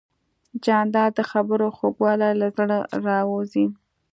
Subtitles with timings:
[0.63, 3.65] جانداد د خبرو خوږوالی له زړه راوزي.